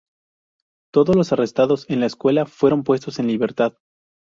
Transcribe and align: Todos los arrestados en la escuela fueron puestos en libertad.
Todos 0.91 1.15
los 1.15 1.31
arrestados 1.31 1.85
en 1.87 1.99
la 1.99 2.07
escuela 2.07 2.47
fueron 2.47 2.83
puestos 2.83 3.19
en 3.19 3.27
libertad. 3.27 3.77